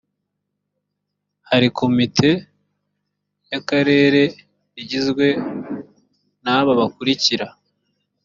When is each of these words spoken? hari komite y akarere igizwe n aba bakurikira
hari 1.49 1.67
komite 1.79 2.29
y 3.51 3.55
akarere 3.59 4.21
igizwe 4.81 5.25
n 6.43 6.45
aba 6.57 6.71
bakurikira 6.79 7.47